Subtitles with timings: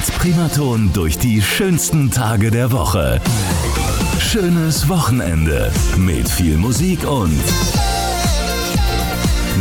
[0.00, 3.20] Mit Primaton durch die schönsten Tage der Woche.
[4.18, 7.38] Schönes Wochenende mit viel Musik und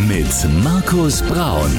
[0.08, 1.72] mit Markus Braun.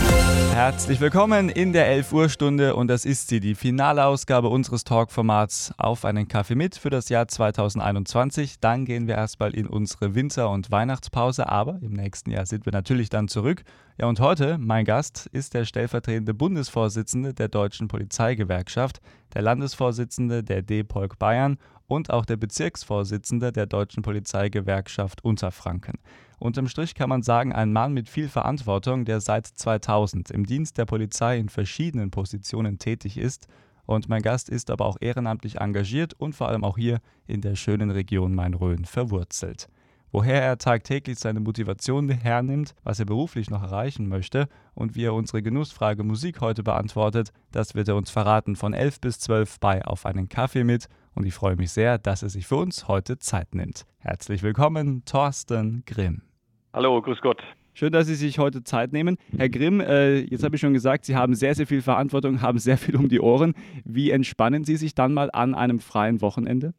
[0.53, 4.85] Herzlich willkommen in der 11 Uhr Stunde und das ist sie, die finale Ausgabe unseres
[4.85, 8.61] Talkformats Auf einen Kaffee mit für das Jahr 2021.
[8.61, 12.73] Dann gehen wir erstmal in unsere Winter- und Weihnachtspause, aber im nächsten Jahr sind wir
[12.73, 13.63] natürlich dann zurück.
[13.97, 19.01] Ja, und heute, mein Gast, ist der stellvertretende Bundesvorsitzende der Deutschen Polizeigewerkschaft,
[19.35, 25.99] der Landesvorsitzende der D-Polk Bayern und auch der Bezirksvorsitzende der Deutschen Polizeigewerkschaft Unterfranken.
[26.41, 30.79] Unterm Strich kann man sagen, ein Mann mit viel Verantwortung, der seit 2000 im Dienst
[30.79, 33.47] der Polizei in verschiedenen Positionen tätig ist.
[33.85, 37.57] Und mein Gast ist aber auch ehrenamtlich engagiert und vor allem auch hier in der
[37.57, 39.69] schönen Region Main-Rhön verwurzelt.
[40.13, 45.15] Woher er tagtäglich seine Motivation hernimmt, was er beruflich noch erreichen möchte und wie er
[45.15, 49.85] unsere Genussfrage Musik heute beantwortet, das wird er uns verraten von 11 bis 12 bei
[49.85, 53.19] Auf einen Kaffee mit und ich freue mich sehr, dass er sich für uns heute
[53.19, 53.85] Zeit nimmt.
[53.99, 56.30] Herzlich willkommen, Thorsten Grimm.
[56.73, 57.43] Hallo, grüß Gott.
[57.75, 59.17] Schön, dass Sie sich heute Zeit nehmen.
[59.37, 62.59] Herr Grimm, äh, jetzt habe ich schon gesagt, Sie haben sehr, sehr viel Verantwortung, haben
[62.59, 63.55] sehr viel um die Ohren.
[63.85, 66.73] Wie entspannen Sie sich dann mal an einem freien Wochenende?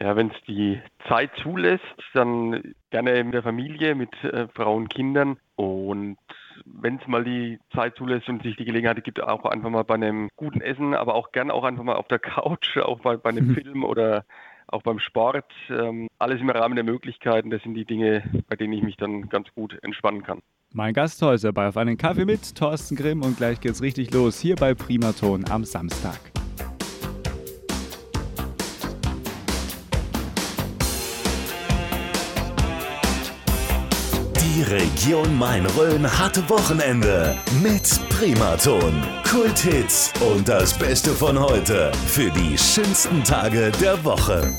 [0.00, 4.88] Ja, wenn es die Zeit zulässt, dann gerne mit der Familie, mit äh, Frau und
[4.88, 5.36] Kindern.
[5.56, 6.16] Und
[6.64, 9.94] wenn es mal die Zeit zulässt und sich die Gelegenheit gibt, auch einfach mal bei
[9.94, 13.30] einem guten Essen, aber auch gern auch einfach mal auf der Couch, auch bei, bei
[13.30, 14.24] einem Film oder
[14.68, 15.50] auch beim Sport.
[15.70, 17.50] Ähm, alles im Rahmen der Möglichkeiten.
[17.50, 20.40] Das sind die Dinge, bei denen ich mich dann ganz gut entspannen kann.
[20.72, 24.40] Mein Gast heute bei Auf einen Kaffee mit Thorsten Grimm und gleich geht's richtig los
[24.40, 26.33] hier bei Primaton am Samstag.
[34.54, 42.56] Die Region Main-Rhön hat Wochenende mit Primaton, Kulthits und das Beste von heute für die
[42.56, 44.54] schönsten Tage der Woche.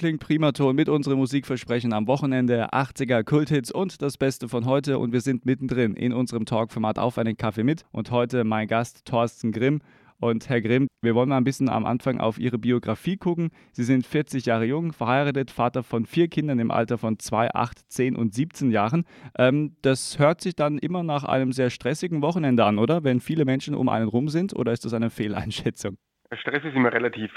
[0.00, 4.98] Klingt Primaton mit unserem Musikversprechen am Wochenende, 80er Kulthits und das Beste von heute.
[4.98, 7.84] Und wir sind mittendrin in unserem Talkformat Auf einen Kaffee mit.
[7.92, 9.82] Und heute mein Gast Thorsten Grimm.
[10.18, 13.50] Und Herr Grimm, wir wollen mal ein bisschen am Anfang auf Ihre Biografie gucken.
[13.72, 17.80] Sie sind 40 Jahre jung, verheiratet, Vater von vier Kindern im Alter von 2, 8,
[17.92, 19.04] 10 und 17 Jahren.
[19.36, 23.04] Ähm, das hört sich dann immer nach einem sehr stressigen Wochenende an, oder?
[23.04, 25.98] Wenn viele Menschen um einen rum sind, oder ist das eine Fehleinschätzung?
[26.32, 27.30] Stress ist immer relativ.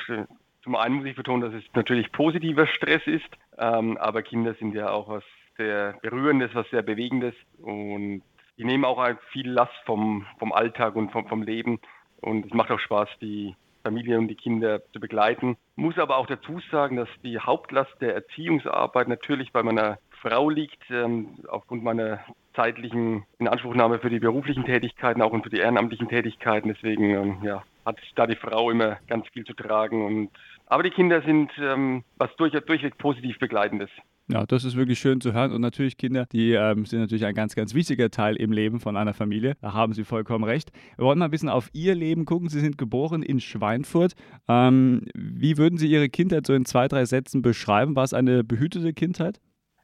[0.64, 4.74] Zum einen muss ich betonen, dass es natürlich positiver Stress ist, ähm, aber Kinder sind
[4.74, 5.24] ja auch was
[5.58, 8.24] sehr Berührendes, was sehr Bewegendes und
[8.58, 11.80] die nehmen auch halt viel Last vom, vom Alltag und vom, vom Leben
[12.22, 15.58] und es macht auch Spaß, die Familie und die Kinder zu begleiten.
[15.76, 20.90] Muss aber auch dazu sagen, dass die Hauptlast der Erziehungsarbeit natürlich bei meiner Frau liegt,
[20.90, 22.22] ähm, aufgrund meiner
[22.56, 26.70] zeitlichen Inanspruchnahme für die beruflichen Tätigkeiten, auch und für die ehrenamtlichen Tätigkeiten.
[26.70, 30.06] Deswegen ähm, ja, hat da die Frau immer ganz viel zu tragen.
[30.06, 30.30] Und,
[30.74, 33.92] aber die Kinder sind ähm, was durch, durchweg positiv Begleitendes.
[34.28, 35.52] Ja, das ist wirklich schön zu hören.
[35.52, 38.98] Und natürlich Kinder, die ähm, sind natürlich ein ganz, ganz wichtiger Teil im Leben von
[38.98, 39.56] einer Familie.
[39.62, 40.72] Da haben Sie vollkommen recht.
[40.98, 42.50] Wir wollen mal ein bisschen auf Ihr Leben gucken.
[42.50, 44.14] Sie sind geboren in Schweinfurt.
[44.48, 47.96] Ähm, wie würden Sie Ihre Kindheit so in zwei, drei Sätzen beschreiben?
[47.96, 49.40] War es eine behütete Kindheit?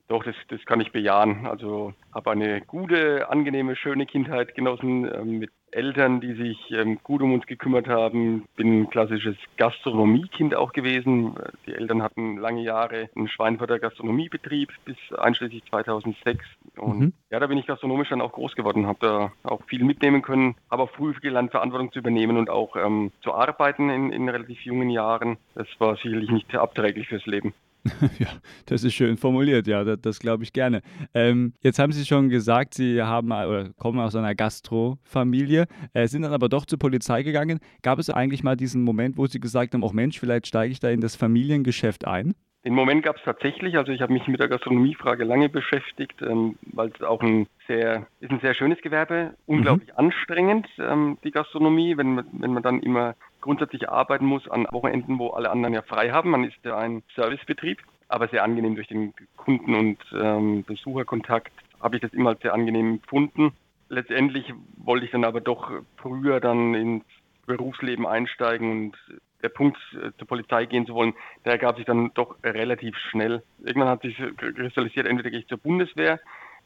[0.08, 1.46] Doch, das, das kann ich bejahen.
[1.46, 7.22] Also habe eine gute, angenehme, schöne Kindheit genossen ähm, mit Eltern, die sich ähm, gut
[7.22, 8.46] um uns gekümmert haben.
[8.56, 11.36] Bin ein klassisches Gastronomiekind auch gewesen.
[11.66, 16.46] Die Eltern hatten lange Jahre einen Schweinfurter Gastronomiebetrieb bis einschließlich 2006.
[16.78, 17.14] Und Mhm.
[17.30, 20.56] ja, da bin ich gastronomisch dann auch groß geworden, habe da auch viel mitnehmen können,
[20.72, 24.62] habe auch früh gelernt, Verantwortung zu übernehmen und auch ähm, zu arbeiten in, in relativ
[24.62, 25.38] jungen Jahren.
[25.56, 27.54] Das war sicherlich nicht abträglich fürs Leben.
[28.20, 28.28] Ja,
[28.66, 30.82] das ist schön formuliert, ja, das, das glaube ich gerne.
[31.14, 36.08] Ähm, jetzt haben Sie schon gesagt, Sie haben äh, oder kommen aus einer Gastrofamilie, äh,
[36.08, 37.60] sind dann aber doch zur Polizei gegangen.
[37.82, 40.80] Gab es eigentlich mal diesen Moment, wo Sie gesagt haben, auch Mensch, vielleicht steige ich
[40.80, 42.36] da in das Familiengeschäft ein?
[42.66, 43.78] Den Moment gab es tatsächlich.
[43.78, 48.06] Also ich habe mich mit der Gastronomiefrage lange beschäftigt, ähm, weil es auch ein sehr
[48.20, 52.82] ist ein sehr schönes Gewerbe, unglaublich anstrengend ähm, die Gastronomie, wenn man wenn man dann
[52.82, 56.32] immer grundsätzlich arbeiten muss an Wochenenden, wo alle anderen ja frei haben.
[56.32, 61.96] Man ist ja ein Servicebetrieb, aber sehr angenehm durch den Kunden- und ähm, Besucherkontakt habe
[61.96, 63.54] ich das immer sehr angenehm empfunden.
[63.90, 67.06] Letztendlich wollte ich dann aber doch früher dann ins
[67.46, 68.98] Berufsleben einsteigen und
[69.42, 71.14] der Punkt, äh, zur Polizei gehen zu wollen,
[71.46, 73.42] der ergab sich dann doch relativ schnell.
[73.64, 76.20] Irgendwann hat sich kristallisiert, entweder gehe ich zur Bundeswehr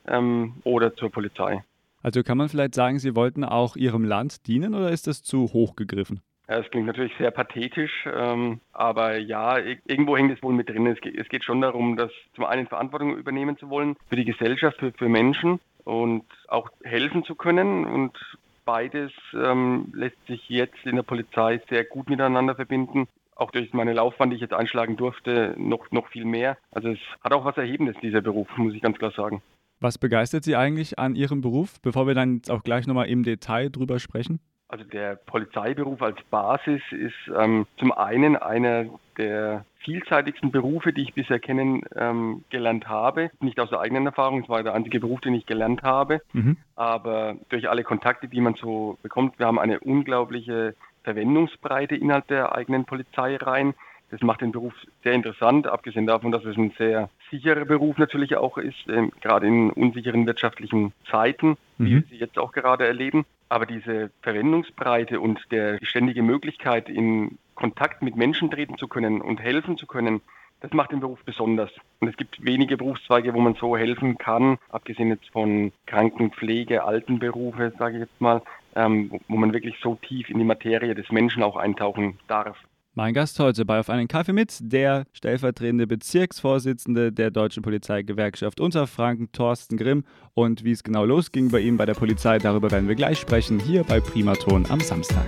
[0.08, 1.64] ähm, oder zur Polizei.
[2.02, 5.54] Also kann man vielleicht sagen, Sie wollten auch Ihrem Land dienen oder ist das zu
[5.54, 6.22] hoch gegriffen?
[6.48, 10.88] Ja, es klingt natürlich sehr pathetisch, ähm, aber ja, irgendwo hängt es wohl mit drin.
[10.88, 14.26] Es geht, es geht schon darum, dass zum einen Verantwortung übernehmen zu wollen für die
[14.26, 17.86] Gesellschaft, für, für Menschen und auch helfen zu können.
[17.86, 18.18] Und
[18.66, 23.08] beides ähm, lässt sich jetzt in der Polizei sehr gut miteinander verbinden.
[23.36, 26.58] Auch durch meine Laufbahn, die ich jetzt einschlagen durfte, noch, noch viel mehr.
[26.72, 29.42] Also es hat auch was Erhebendes, dieser Beruf, muss ich ganz klar sagen.
[29.80, 33.70] Was begeistert Sie eigentlich an Ihrem Beruf, bevor wir dann auch gleich nochmal im Detail
[33.70, 34.40] drüber sprechen?
[34.74, 38.86] Also der Polizeiberuf als Basis ist ähm, zum einen einer
[39.20, 43.30] der vielseitigsten Berufe, die ich bisher kennen ähm, gelernt habe.
[43.40, 46.58] Nicht aus der eigenen Erfahrung, es war der einzige Beruf, den ich gelernt habe, Mhm.
[46.76, 50.74] aber durch alle Kontakte, die man so bekommt, wir haben eine unglaubliche
[51.04, 53.76] Verwendungsbreite innerhalb der eigenen Polizeireihen.
[54.10, 54.74] Das macht den Beruf
[55.04, 59.46] sehr interessant, abgesehen davon, dass es ein sehr sicherer Beruf natürlich auch ist, ähm, gerade
[59.46, 61.96] in unsicheren wirtschaftlichen Zeiten, wie Mhm.
[61.96, 63.24] wir sie jetzt auch gerade erleben.
[63.54, 69.40] Aber diese Verwendungsbreite und der, ständige Möglichkeit, in Kontakt mit Menschen treten zu können und
[69.40, 70.22] helfen zu können,
[70.62, 71.70] das macht den Beruf besonders.
[72.00, 77.72] Und es gibt wenige Berufszweige, wo man so helfen kann, abgesehen jetzt von Krankenpflege, Altenberufe,
[77.78, 78.42] sage ich jetzt mal,
[78.76, 82.58] ähm, wo man wirklich so tief in die Materie des Menschen auch eintauchen darf.
[82.96, 89.32] Mein Gast heute bei Auf einen Kaffee mit, der stellvertretende Bezirksvorsitzende der Deutschen Polizeigewerkschaft Unterfranken,
[89.32, 90.04] Thorsten Grimm.
[90.36, 93.60] Und wie es genau losging bei ihm bei der Polizei, darüber werden wir gleich sprechen,
[93.60, 95.26] hier bei Primaton am Samstag.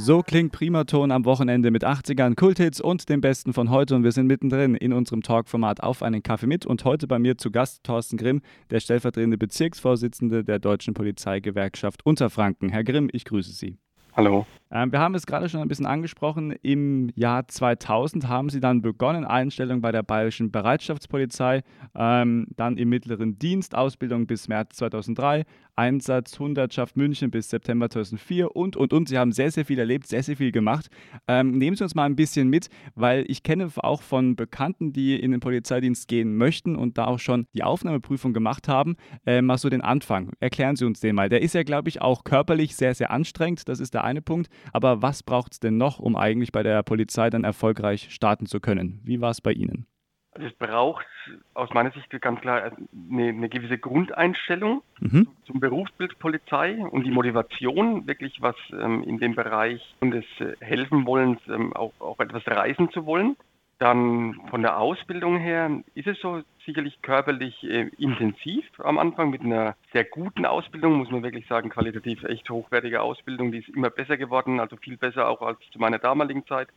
[0.00, 3.96] So klingt Primaton am Wochenende mit 80ern, Kulthits und dem Besten von heute.
[3.96, 6.64] Und wir sind mittendrin in unserem Talkformat auf einen Kaffee mit.
[6.64, 8.40] Und heute bei mir zu Gast Thorsten Grimm,
[8.70, 12.68] der stellvertretende Bezirksvorsitzende der Deutschen Polizeigewerkschaft Unterfranken.
[12.68, 13.76] Herr Grimm, ich grüße Sie.
[14.14, 14.46] Hallo.
[14.70, 16.52] Ähm, wir haben es gerade schon ein bisschen angesprochen.
[16.62, 21.62] Im Jahr 2000 haben Sie dann begonnen, Einstellung bei der Bayerischen Bereitschaftspolizei,
[21.94, 25.44] ähm, dann im mittleren Dienst, Ausbildung bis März 2003,
[25.76, 29.08] Einsatz Hundertschaft München bis September 2004 und, und, und.
[29.08, 30.88] Sie haben sehr, sehr viel erlebt, sehr, sehr viel gemacht.
[31.28, 35.18] Ähm, nehmen Sie uns mal ein bisschen mit, weil ich kenne auch von Bekannten, die
[35.18, 39.56] in den Polizeidienst gehen möchten und da auch schon die Aufnahmeprüfung gemacht haben, äh, mal
[39.56, 40.32] so den Anfang.
[40.40, 41.28] Erklären Sie uns den mal.
[41.28, 43.68] Der ist ja, glaube ich, auch körperlich sehr, sehr anstrengend.
[43.68, 44.48] Das ist der eine Punkt.
[44.72, 48.60] Aber was braucht es denn noch, um eigentlich bei der Polizei dann erfolgreich starten zu
[48.60, 49.00] können?
[49.04, 49.86] Wie war es bei Ihnen?
[50.32, 51.06] Also es braucht
[51.54, 52.70] aus meiner Sicht ganz klar
[53.10, 55.28] eine, eine gewisse Grundeinstellung Mhm.
[55.46, 60.54] zum Berufsbild Polizei und die Motivation, wirklich was ähm, in dem Bereich und des äh,
[60.60, 63.36] Helfenwollens ähm, auch, auch etwas reisen zu wollen.
[63.78, 69.42] Dann von der Ausbildung her ist es so sicherlich körperlich äh, intensiv am Anfang mit
[69.42, 73.90] einer sehr guten Ausbildung, muss man wirklich sagen, qualitativ echt hochwertige Ausbildung, die ist immer
[73.90, 76.68] besser geworden, also viel besser auch als zu meiner damaligen Zeit.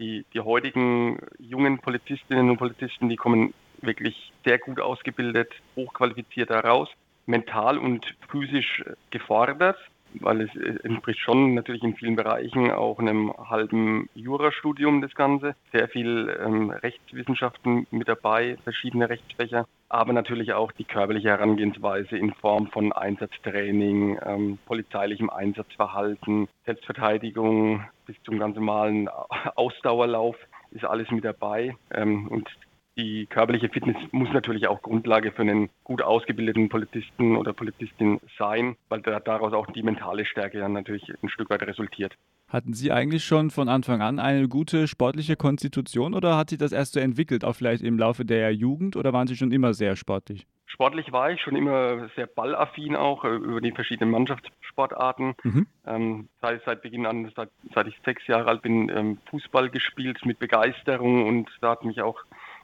[0.00, 6.88] Die, die heutigen jungen Polizistinnen und Polizisten, die kommen wirklich sehr gut ausgebildet, hochqualifiziert heraus,
[7.26, 9.78] mental und physisch gefordert,
[10.14, 15.54] weil es äh, entspricht schon natürlich in vielen Bereichen auch einem halben Jurastudium das Ganze.
[15.72, 22.32] Sehr viel ähm, Rechtswissenschaften mit dabei, verschiedene Rechtsfächer, aber natürlich auch die körperliche Herangehensweise in
[22.34, 29.08] Form von Einsatztraining, ähm, polizeilichem Einsatzverhalten, Selbstverteidigung bis zum ganz normalen
[29.54, 30.36] Ausdauerlauf
[30.72, 31.76] ist alles mit dabei.
[31.92, 32.48] Ähm, und
[32.96, 38.76] die körperliche Fitness muss natürlich auch Grundlage für einen gut ausgebildeten Polizisten oder Polizistin sein,
[38.88, 42.14] weil da- daraus auch die mentale Stärke dann natürlich ein Stück weit resultiert.
[42.48, 46.72] Hatten Sie eigentlich schon von Anfang an eine gute sportliche Konstitution oder hat sich das
[46.72, 49.94] erst so entwickelt, auch vielleicht im Laufe der Jugend oder waren Sie schon immer sehr
[49.94, 50.46] sportlich?
[50.66, 55.34] Sportlich war ich schon immer sehr ballaffin auch äh, über die verschiedenen Mannschaftssportarten.
[55.42, 55.66] Mhm.
[55.86, 60.24] Ähm, seit, seit Beginn an, seit, seit ich sechs Jahre alt bin, ähm, Fußball gespielt
[60.24, 62.20] mit Begeisterung und da hat mich auch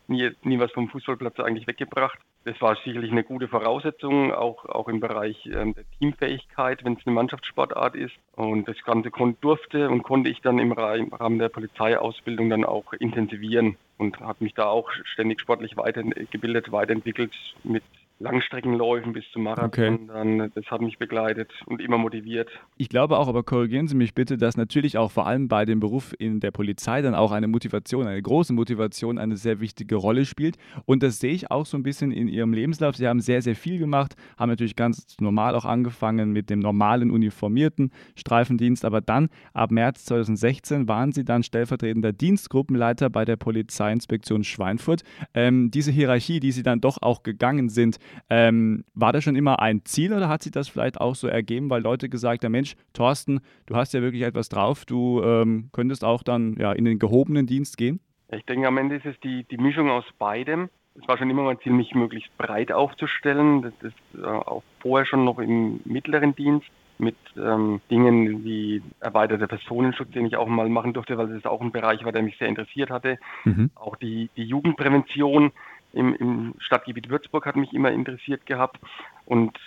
[0.09, 2.19] nie, nie was vom Fußballplatz eigentlich weggebracht.
[2.45, 7.05] Das war sicherlich eine gute Voraussetzung, auch, auch im Bereich ähm, der Teamfähigkeit, wenn es
[7.05, 8.15] eine Mannschaftssportart ist.
[8.37, 9.11] Und das Ganze
[9.41, 14.45] durfte und konnte ich dann im Ra- Rahmen der Polizeiausbildung dann auch intensivieren und habe
[14.45, 17.33] mich da auch ständig sportlich weitergebildet, weiterentwickelt
[17.65, 17.83] mit
[18.19, 19.95] Langstreckenläufen bis zum Marathon.
[19.95, 19.99] Okay.
[20.09, 22.49] Dann, das hat mich begleitet und immer motiviert.
[22.79, 25.81] Ich glaube auch, aber korrigieren Sie mich bitte, dass natürlich auch vor allem bei dem
[25.81, 30.25] Beruf in der Polizei dann auch eine Motivation, eine große Motivation eine sehr wichtige Rolle
[30.25, 30.57] spielt.
[30.87, 32.97] Und das sehe ich auch so ein bisschen in Ihrem Lebenslauf.
[32.97, 37.11] Sie haben sehr, sehr viel gemacht, haben natürlich ganz normal auch angefangen mit dem normalen
[37.11, 44.43] uniformierten Streifendienst, aber dann ab März 2016 waren Sie dann stellvertretender Dienstgruppenleiter bei der Polizeiinspektion
[44.43, 45.03] Schweinfurt.
[45.35, 47.99] Ähm, diese Hierarchie, die Sie dann doch auch gegangen sind,
[48.31, 51.71] ähm, war das schon immer ein Ziel oder hat sich das vielleicht auch so ergeben,
[51.71, 56.05] weil Leute gesagt haben, Mensch, Thorsten, du hast ja wirklich etwas drauf, du ähm, könntest
[56.05, 58.01] auch dann ja, in den gehobenen Dienst gehen?
[58.33, 60.69] Ich denke, am Ende ist es die, die Mischung aus beidem.
[60.95, 63.63] es war schon immer mein Ziel, mich möglichst breit aufzustellen.
[63.63, 69.47] Das ist äh, auch vorher schon noch im mittleren Dienst mit ähm, Dingen wie erweiterter
[69.47, 72.39] Personenschutz, den ich auch mal machen durfte, weil das auch ein Bereich war, der mich
[72.39, 73.19] sehr interessiert hatte.
[73.45, 73.71] Mhm.
[73.75, 75.53] Auch die, die Jugendprävention
[75.93, 78.79] im, im Stadtgebiet Würzburg hat mich immer interessiert gehabt.
[79.25, 79.59] Und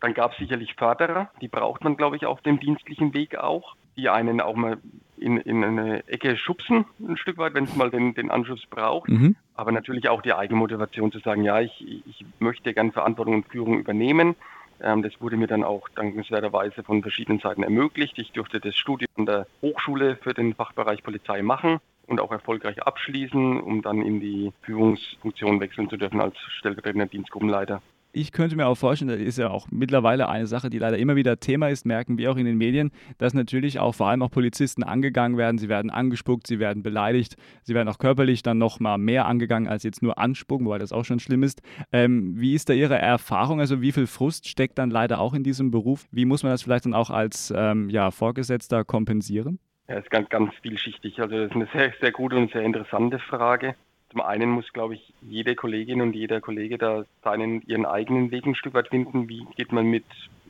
[0.00, 3.76] dann gab es sicherlich Förderer, die braucht man, glaube ich, auf dem dienstlichen Weg auch,
[3.96, 4.78] die einen auch mal
[5.16, 9.08] in, in eine Ecke schubsen, ein Stück weit, wenn es mal den, den Anschluss braucht.
[9.08, 9.36] Mhm.
[9.54, 13.78] Aber natürlich auch die Eigenmotivation zu sagen, ja, ich, ich möchte gern Verantwortung und Führung
[13.78, 14.36] übernehmen.
[14.80, 18.18] Ähm, das wurde mir dann auch dankenswerterweise von verschiedenen Seiten ermöglicht.
[18.18, 22.82] Ich durfte das Studium an der Hochschule für den Fachbereich Polizei machen und auch erfolgreich
[22.82, 27.82] abschließen, um dann in die Führungsfunktion wechseln zu dürfen als stellvertretender Dienstgruppenleiter.
[28.18, 31.16] Ich könnte mir auch vorstellen, das ist ja auch mittlerweile eine Sache, die leider immer
[31.16, 34.30] wieder Thema ist, merken wir auch in den Medien, dass natürlich auch vor allem auch
[34.30, 35.58] Polizisten angegangen werden.
[35.58, 39.68] Sie werden angespuckt, sie werden beleidigt, sie werden auch körperlich dann noch mal mehr angegangen
[39.68, 41.60] als jetzt nur anspucken, wobei das auch schon schlimm ist.
[41.92, 43.60] Ähm, wie ist da Ihre Erfahrung?
[43.60, 46.06] Also wie viel Frust steckt dann leider auch in diesem Beruf?
[46.10, 49.58] Wie muss man das vielleicht dann auch als ähm, ja, Vorgesetzter kompensieren?
[49.88, 51.20] Ja, ist ganz, ganz vielschichtig.
[51.20, 53.76] Also das ist eine sehr, sehr gute und sehr interessante Frage.
[54.10, 58.46] Zum einen muss, glaube ich, jede Kollegin und jeder Kollege da seinen, ihren eigenen Weg
[58.46, 59.28] ein Stück weit finden.
[59.28, 60.04] Wie geht man mit,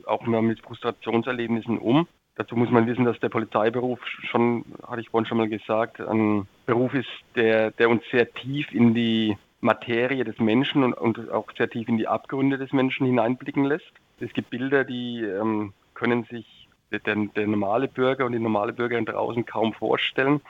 [0.05, 2.07] auch mal mit Frustrationserlebnissen um?
[2.35, 6.47] Dazu muss man wissen, dass der Polizeiberuf schon, hatte ich vorhin schon mal gesagt, ein
[6.67, 11.47] Beruf ist, der, der uns sehr tief in die Materie des Menschen und, und auch
[11.57, 13.91] sehr tief in die Abgründe des Menschen hineinblicken lässt.
[14.19, 16.45] Es gibt Bilder, die ähm, können sich
[16.91, 20.41] der, der normale Bürger und die normale Bürgerin draußen kaum vorstellen.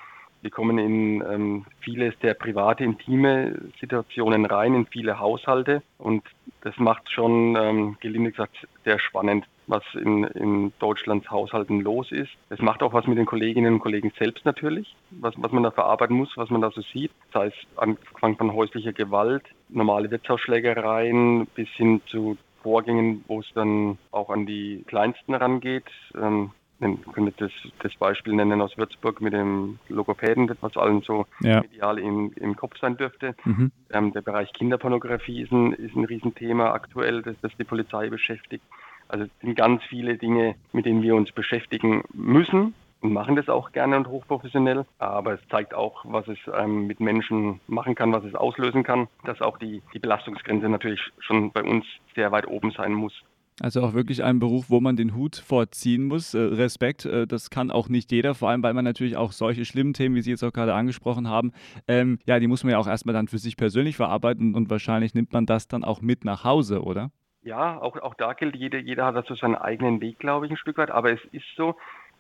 [0.41, 5.81] Wir kommen in ähm, viele sehr private, intime Situationen rein, in viele Haushalte.
[5.97, 6.23] Und
[6.61, 12.31] das macht schon, ähm, gelinde gesagt, sehr spannend, was in, in Deutschlands Haushalten los ist.
[12.49, 15.71] Es macht auch was mit den Kolleginnen und Kollegen selbst natürlich, was, was man da
[15.71, 17.11] verarbeiten muss, was man da so sieht.
[17.33, 22.37] Sei es angefangen von häuslicher Gewalt, normale Wirtshausschlägereien bis hin zu
[22.67, 25.85] Vorgängen, wo es dann auch an die Kleinsten rangeht.
[26.21, 31.25] Ähm, man könnte das, das Beispiel nennen aus Würzburg mit dem Logopäden, was allen so
[31.39, 31.61] Ja.
[31.61, 33.35] medial im, im Kopf sein dürfte.
[33.45, 33.71] Mhm.
[33.89, 38.65] Ähm, der Bereich Kinderpornografie ist ein, ist ein Riesenthema aktuell, das, das die Polizei beschäftigt.
[39.07, 43.49] Also es sind ganz viele Dinge, mit denen wir uns beschäftigen müssen und machen das
[43.49, 44.85] auch gerne und hochprofessionell.
[44.99, 49.07] Aber es zeigt auch, was es ähm, mit Menschen machen kann, was es auslösen kann,
[49.25, 51.85] dass auch die, die Belastungsgrenze natürlich schon bei uns
[52.15, 53.13] sehr weit oben sein muss.
[53.59, 56.35] Also auch wirklich ein Beruf, wo man den Hut vorziehen muss.
[56.35, 59.65] Äh, Respekt, äh, das kann auch nicht jeder, vor allem weil man natürlich auch solche
[59.65, 61.53] schlimmen Themen, wie Sie jetzt auch gerade angesprochen haben,
[61.87, 65.15] ähm, ja, die muss man ja auch erstmal dann für sich persönlich verarbeiten und wahrscheinlich
[65.15, 67.09] nimmt man das dann auch mit nach Hause, oder?
[67.41, 70.57] Ja, auch, auch da gilt, jeder, jeder hat dazu seinen eigenen Weg, glaube ich, ein
[70.57, 70.91] Stück weit.
[70.91, 71.77] Aber es ist so,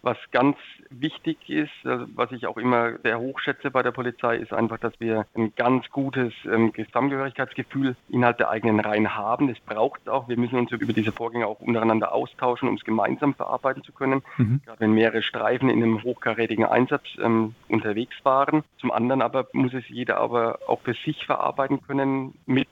[0.07, 0.55] was ganz
[0.89, 4.93] wichtig ist, also was ich auch immer sehr hochschätze bei der Polizei, ist einfach, dass
[5.01, 9.49] wir ein ganz gutes ähm, Zusammengehörigkeitsgefühl innerhalb der eigenen Reihen haben.
[9.49, 10.29] Das braucht es auch.
[10.29, 14.23] Wir müssen uns über diese Vorgänge auch untereinander austauschen, um es gemeinsam verarbeiten zu können.
[14.37, 14.61] Mhm.
[14.65, 18.63] Gerade wenn mehrere Streifen in einem hochkarätigen Einsatz ähm, unterwegs waren.
[18.79, 22.69] Zum anderen aber muss es jeder aber auch für sich verarbeiten können mit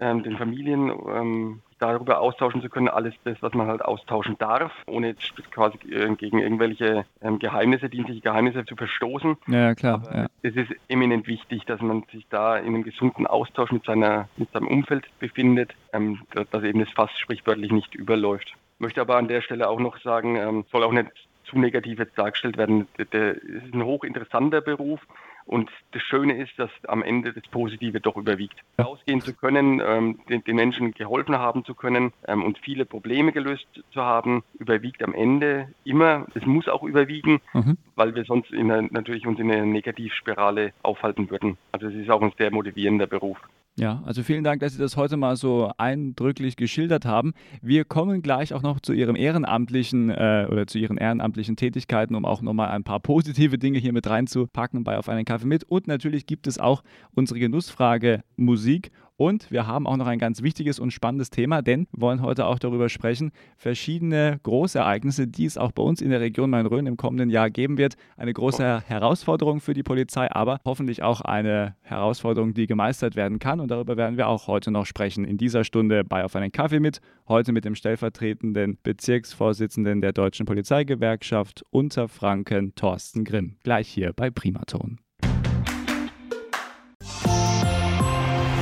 [0.00, 4.72] ähm, den Familien, ähm, darüber austauschen zu können, alles das, was man halt austauschen darf,
[4.86, 9.36] ohne jetzt quasi äh, gegen irgendwelche ähm, Geheimnisse, dienstliche Geheimnisse zu verstoßen.
[9.48, 10.02] Ja, klar.
[10.12, 10.26] Ja.
[10.42, 14.50] es ist eminent wichtig, dass man sich da in einem gesunden Austausch mit, seiner, mit
[14.52, 16.20] seinem Umfeld befindet, ähm,
[16.50, 18.52] dass- eben das Fass sprichwörtlich nicht überläuft.
[18.78, 21.08] Möchte aber an der Stelle auch noch sagen, ähm, soll auch nicht
[21.44, 22.86] zu negativ jetzt dargestellt werden.
[22.98, 25.00] Es ist ein hochinteressanter Beruf
[25.48, 28.56] und das Schöne ist, dass am Ende das Positive doch überwiegt.
[28.78, 33.32] Rausgehen zu können, ähm, den, den Menschen geholfen haben zu können ähm, und viele Probleme
[33.32, 36.26] gelöst zu haben, überwiegt am Ende immer.
[36.34, 37.78] Es muss auch überwiegen, Mhm.
[37.96, 41.56] weil wir sonst in natürlich uns in einer Negativspirale aufhalten würden.
[41.72, 43.38] Also es ist auch ein sehr motivierender Beruf.
[43.78, 47.32] Ja, also vielen Dank, dass Sie das heute mal so eindrücklich geschildert haben.
[47.62, 52.24] Wir kommen gleich auch noch zu Ihrem ehrenamtlichen äh, oder zu Ihren ehrenamtlichen Tätigkeiten, um
[52.24, 55.62] auch nochmal ein paar positive Dinge hier mit reinzupacken bei Auf einen Kaffee mit.
[55.62, 56.82] Und natürlich gibt es auch
[57.14, 58.90] unsere Genussfrage Musik.
[59.18, 62.46] Und wir haben auch noch ein ganz wichtiges und spannendes Thema, denn wir wollen heute
[62.46, 66.96] auch darüber sprechen, verschiedene Großereignisse, die es auch bei uns in der Region Main-Rhön im
[66.96, 67.96] kommenden Jahr geben wird.
[68.16, 73.58] Eine große Herausforderung für die Polizei, aber hoffentlich auch eine Herausforderung, die gemeistert werden kann.
[73.58, 76.78] Und darüber werden wir auch heute noch sprechen in dieser Stunde bei Auf einen Kaffee
[76.78, 77.00] mit.
[77.26, 83.56] Heute mit dem stellvertretenden Bezirksvorsitzenden der Deutschen Polizeigewerkschaft Unterfranken, Thorsten Grimm.
[83.64, 85.00] Gleich hier bei Primaton.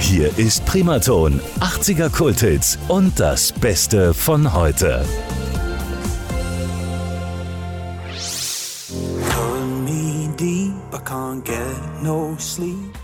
[0.06, 5.04] Hier ist Primaton, 80er Kulthits und das Beste von heute.
[9.28, 12.96] Pulling me deep, I can't get no sleep.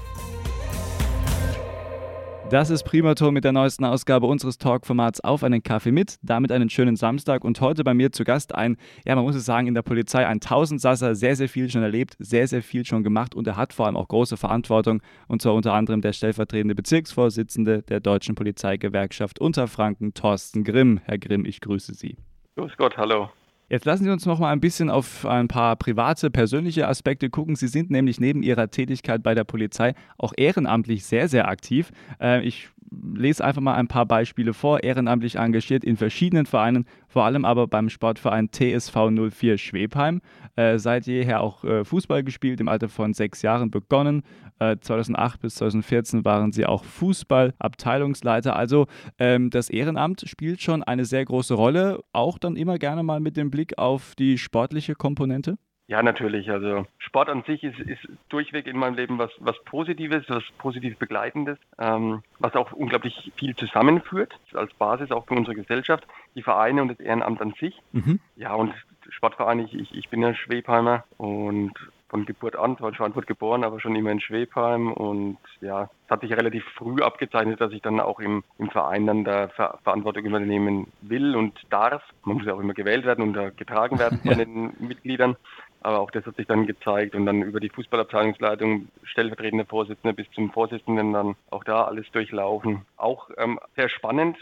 [2.53, 6.19] Das ist Primaton mit der neuesten Ausgabe unseres Talk-Formats Auf einen Kaffee mit.
[6.21, 9.47] Damit einen schönen Samstag und heute bei mir zu Gast ein, ja, man muss es
[9.47, 13.05] sagen, in der Polizei ein Tausendsasser, sehr, sehr viel schon erlebt, sehr, sehr viel schon
[13.05, 16.75] gemacht und er hat vor allem auch große Verantwortung und zwar unter anderem der stellvertretende
[16.75, 21.01] Bezirksvorsitzende der Deutschen Polizeigewerkschaft Unterfranken, Thorsten Grimm.
[21.05, 22.19] Herr Grimm, ich grüße Sie.
[22.57, 23.31] Grüß Gott, hallo.
[23.73, 27.57] Jetzt lassen Sie uns noch mal ein bisschen auf ein paar private, persönliche Aspekte gucken.
[27.57, 31.91] Sie sind nämlich neben Ihrer Tätigkeit bei der Polizei auch ehrenamtlich sehr, sehr aktiv.
[32.21, 32.69] Äh, ich
[33.15, 34.83] lese einfach mal ein paar Beispiele vor.
[34.83, 40.21] Ehrenamtlich engagiert in verschiedenen Vereinen, vor allem aber beim Sportverein TSV 04 Schwebheim.
[40.57, 44.23] Äh, seit jeher auch äh, Fußball gespielt, im Alter von sechs Jahren begonnen.
[44.59, 48.57] Äh, 2008 bis 2014 waren sie auch Fußballabteilungsleiter.
[48.57, 48.87] Also
[49.19, 53.37] ähm, das Ehrenamt spielt schon eine sehr große Rolle, auch dann immer gerne mal mit
[53.37, 55.57] dem Blick auf die sportliche Komponente.
[55.93, 56.51] Ja, natürlich.
[56.51, 60.97] Also Sport an sich ist, ist durchweg in meinem Leben was, was Positives, was positiv
[60.97, 66.81] Begleitendes, ähm, was auch unglaublich viel zusammenführt, als Basis auch für unsere Gesellschaft, die Vereine
[66.81, 67.79] und das Ehrenamt an sich.
[67.93, 68.21] Mhm.
[68.37, 68.73] Ja, und
[69.11, 71.75] Sportverein, ich, ich, ich bin ja Schwebheimer und
[72.09, 76.11] von Geburt an, zwar in Schweinfurt geboren, aber schon immer in Schwebheim und ja, es
[76.11, 79.79] hat sich relativ früh abgezeichnet, dass ich dann auch im, im Verein dann da Ver
[79.83, 82.03] Verantwortung übernehmen will und darf.
[82.25, 84.37] Man muss ja auch immer gewählt werden und da getragen werden von Ja.
[84.37, 85.37] den Mitgliedern.
[85.83, 90.31] Aber auch das hat sich dann gezeigt und dann über die Fußballabteilungsleitung, stellvertretende Vorsitzende bis
[90.33, 92.83] zum Vorsitzenden dann auch da alles durchlaufen.
[92.97, 94.39] Auch ähm, sehr spannend,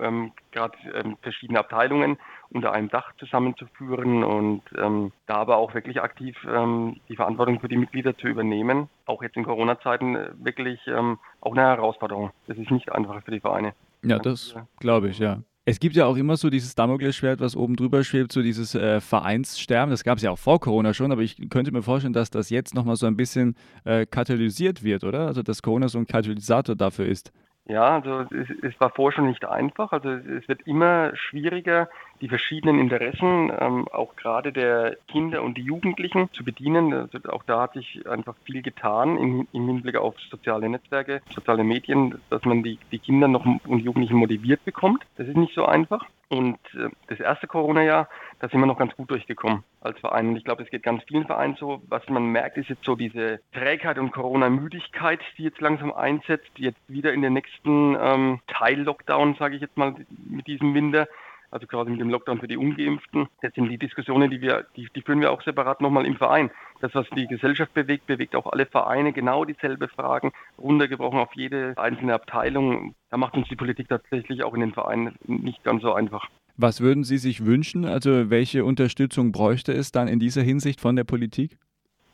[0.00, 2.18] ähm, gerade ähm, verschiedene Abteilungen
[2.50, 7.68] unter einem Dach zusammenzuführen und ähm, da aber auch wirklich aktiv ähm, die Verantwortung für
[7.68, 8.88] die Mitglieder zu übernehmen.
[9.04, 12.30] Auch jetzt in Corona-Zeiten äh, wirklich ähm, auch eine Herausforderung.
[12.46, 13.74] Das ist nicht einfach für die Vereine.
[14.02, 15.42] Ja, das glaube ich, ja.
[15.68, 19.02] Es gibt ja auch immer so dieses Damoklesschwert, was oben drüber schwebt, so dieses äh,
[19.02, 19.90] Vereinssterben.
[19.90, 22.48] Das gab es ja auch vor Corona schon, aber ich könnte mir vorstellen, dass das
[22.48, 25.26] jetzt nochmal so ein bisschen äh, katalysiert wird, oder?
[25.26, 27.32] Also, dass Corona so ein Katalysator dafür ist.
[27.68, 29.92] Ja, also es, es war vorher schon nicht einfach.
[29.92, 31.90] Also es, wird immer schwieriger,
[32.22, 36.94] die verschiedenen Interessen, ähm, auch gerade der Kinder und die Jugendlichen zu bedienen.
[36.94, 41.62] Also auch da hat sich einfach viel getan im, im Hinblick auf soziale Netzwerke, soziale
[41.62, 45.04] Medien, dass man die, die Kinder noch und Jugendlichen motiviert bekommt.
[45.18, 46.06] Das ist nicht so einfach.
[46.28, 48.08] Und äh, das erste Corona-Jahr,
[48.40, 50.28] da sind wir noch ganz gut durchgekommen als Verein.
[50.28, 51.80] Und ich glaube, es geht ganz vielen Vereinen so.
[51.88, 56.80] Was man merkt, ist jetzt so diese Trägheit und Corona-Müdigkeit, die jetzt langsam einsetzt, jetzt
[56.86, 59.94] wieder in den nächsten ähm, Teil-Lockdown, sage ich jetzt mal,
[60.28, 61.08] mit diesem Winter.
[61.50, 63.26] Also quasi mit dem Lockdown für die Ungeimpften.
[63.40, 66.50] Das sind die Diskussionen, die wir, die, die führen wir auch separat nochmal im Verein.
[66.80, 71.74] Das, was die Gesellschaft bewegt, bewegt auch alle Vereine genau dieselbe Fragen, runtergebrochen auf jede
[71.76, 72.94] einzelne Abteilung.
[73.10, 76.28] Da macht uns die Politik tatsächlich auch in den Vereinen nicht ganz so einfach.
[76.56, 77.84] Was würden Sie sich wünschen?
[77.84, 81.56] Also, welche Unterstützung bräuchte es dann in dieser Hinsicht von der Politik?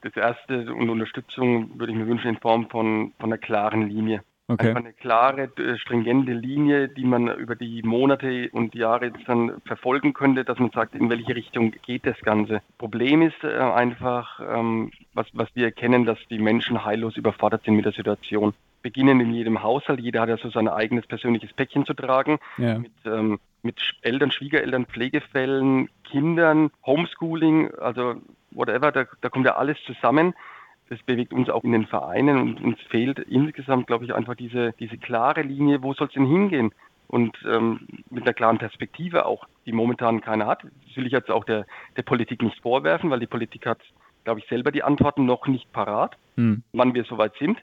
[0.02, 4.22] Das erste und Unterstützung würde ich mir wünschen in Form von, von einer klaren Linie.
[4.46, 4.68] Okay.
[4.68, 9.62] Einfach eine klare, äh, stringente Linie, die man über die Monate und Jahre jetzt dann
[9.64, 12.60] verfolgen könnte, dass man sagt, in welche Richtung geht das Ganze.
[12.76, 17.76] Problem ist äh, einfach, ähm, was, was wir erkennen, dass die Menschen heillos überfordert sind
[17.76, 18.52] mit der Situation.
[18.82, 22.78] Beginnen in jedem Haushalt, jeder hat ja so sein eigenes persönliches Päckchen zu tragen Ja.
[22.78, 28.16] mit, ähm, mit Eltern, Schwiegereltern, Pflegefällen, Kindern, Homeschooling, also
[28.50, 30.34] whatever, da, da kommt ja alles zusammen.
[30.94, 34.74] Das bewegt uns auch in den Vereinen und uns fehlt insgesamt, glaube ich, einfach diese,
[34.78, 36.72] diese klare Linie, wo soll es denn hingehen?
[37.08, 37.80] Und ähm,
[38.10, 40.62] mit einer klaren Perspektive auch, die momentan keiner hat.
[40.62, 43.80] Das will ich jetzt auch der, der Politik nicht vorwerfen, weil die Politik hat,
[44.22, 46.62] glaube ich, selber die Antworten noch nicht parat, Hm.
[46.72, 47.58] wann wir soweit sind.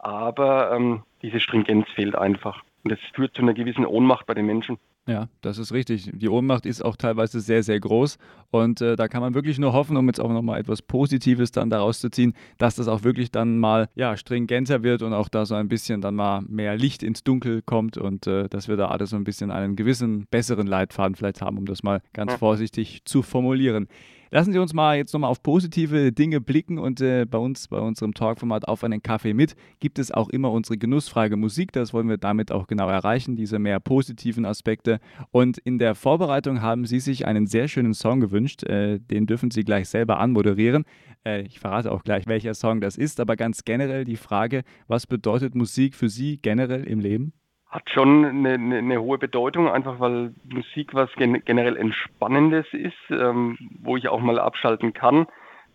[0.00, 2.64] Aber ähm, diese Stringenz fehlt einfach.
[2.82, 4.76] Und das führt zu einer gewissen Ohnmacht bei den Menschen.
[5.08, 6.10] Ja, das ist richtig.
[6.14, 8.18] Die Ohnmacht ist auch teilweise sehr, sehr groß.
[8.52, 11.70] Und äh, da kann man wirklich nur hoffen, um jetzt auch nochmal etwas Positives dann
[11.70, 15.44] daraus zu ziehen, dass das auch wirklich dann mal ja, stringenter wird und auch da
[15.44, 18.88] so ein bisschen dann mal mehr Licht ins Dunkel kommt und äh, dass wir da
[18.88, 23.00] alle so ein bisschen einen gewissen besseren Leitfaden vielleicht haben, um das mal ganz vorsichtig
[23.04, 23.88] zu formulieren.
[24.34, 27.78] Lassen Sie uns mal jetzt nochmal auf positive Dinge blicken und äh, bei uns, bei
[27.78, 31.70] unserem Talkformat auf einen Kaffee mit, gibt es auch immer unsere Genussfrage Musik.
[31.72, 35.00] Das wollen wir damit auch genau erreichen, diese mehr positiven Aspekte.
[35.32, 38.62] Und in der Vorbereitung haben Sie sich einen sehr schönen Song gewünscht.
[38.62, 40.84] Äh, den dürfen Sie gleich selber anmoderieren.
[41.26, 45.06] Äh, ich verrate auch gleich, welcher Song das ist, aber ganz generell die Frage, was
[45.06, 47.34] bedeutet Musik für Sie generell im Leben?
[47.72, 52.92] Hat schon eine, eine, eine hohe Bedeutung, einfach weil Musik was gen generell Entspannendes ist,
[53.10, 55.26] ähm, wo ich auch mal abschalten kann.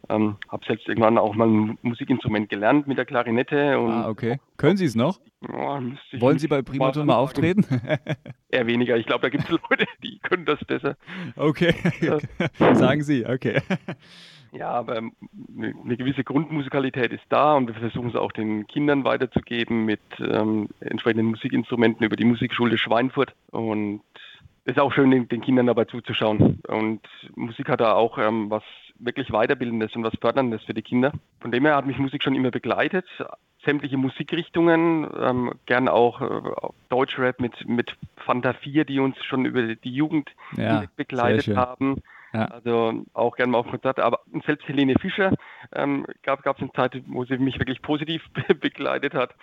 [0.10, 3.76] Ähm, habe selbst irgendwann auch mal ein Musikinstrument gelernt mit der Klarinette.
[3.78, 4.40] Ah, okay.
[4.56, 5.20] Können Sie es noch?
[5.42, 5.82] Ja,
[6.20, 7.66] Wollen Sie bei Primaton mal auftreten?
[8.50, 8.96] Eher weniger.
[8.96, 10.96] Ich glaube, da gibt es Leute, die können das besser.
[11.36, 11.74] okay.
[12.74, 13.60] Sagen Sie, okay.
[14.52, 15.12] Ja, aber eine
[15.84, 20.70] eine gewisse Grundmusikalität ist da und wir versuchen es auch den Kindern weiterzugeben mit ähm,
[20.80, 23.34] entsprechenden Musikinstrumenten über die Musikschule Schweinfurt.
[23.52, 24.02] Und
[24.66, 26.62] es ist auch schön, den, den Kindern dabei zuzuschauen.
[26.68, 27.02] Und
[27.36, 28.64] Musik hat da auch ähm, was
[29.00, 31.12] wirklich Weiterbildendes und was Förderndes für die Kinder.
[31.40, 33.06] Von dem her hat mich Musik schon immer begleitet.
[33.64, 39.76] Sämtliche Musikrichtungen, ähm, gern auch äh, Deutschrap mit, mit Fanta 4, die uns schon über
[39.76, 42.02] die Jugend Ja, begleitet haben.
[42.34, 42.46] Ja.
[42.46, 44.04] Also auch gerne mal auf Konzerte.
[44.04, 45.34] Aber selbst Helene Fischer
[45.74, 49.36] ähm, gab es eine Zeit, wo sie mich wirklich positiv be begleitet hat.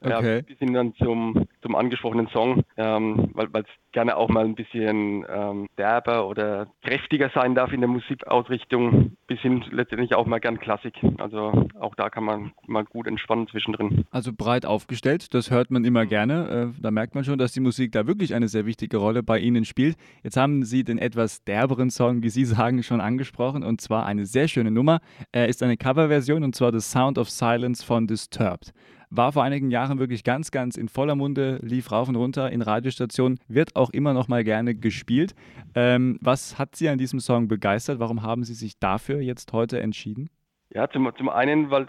[0.00, 0.36] Okay.
[0.36, 4.54] Ja, bis hin dann zum, zum angesprochenen Song, ähm, weil es gerne auch mal ein
[4.54, 10.38] bisschen ähm, derber oder kräftiger sein darf in der Musikausrichtung, bis hin letztendlich auch mal
[10.38, 10.94] gern Klassik.
[11.18, 14.04] Also auch da kann man mal gut entspannen zwischendrin.
[14.10, 16.72] Also breit aufgestellt, das hört man immer gerne.
[16.76, 19.38] Äh, da merkt man schon, dass die Musik da wirklich eine sehr wichtige Rolle bei
[19.38, 19.96] Ihnen spielt.
[20.22, 24.26] Jetzt haben Sie den etwas derberen Song, wie Sie sagen, schon angesprochen und zwar eine
[24.26, 25.00] sehr schöne Nummer.
[25.32, 28.74] Er ist eine Coverversion und zwar The Sound of Silence von Disturbed.
[29.16, 32.60] War vor einigen Jahren wirklich ganz, ganz in voller Munde, lief rauf und runter in
[32.60, 35.34] Radiostationen, wird auch immer noch mal gerne gespielt.
[35.74, 37.98] Ähm, was hat Sie an diesem Song begeistert?
[37.98, 40.28] Warum haben Sie sich dafür jetzt heute entschieden?
[40.74, 41.86] Ja, zum, zum einen, weil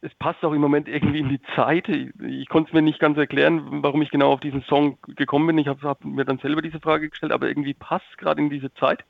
[0.00, 1.88] es, passt auch im Moment irgendwie in die Zeit.
[1.88, 5.48] Ich, ich konnte es mir nicht ganz erklären, warum ich genau auf diesen Song gekommen
[5.48, 5.58] bin.
[5.58, 8.48] Ich habe hab mir dann selber diese Frage gestellt, aber irgendwie passt es gerade in
[8.48, 9.04] diese Zeit.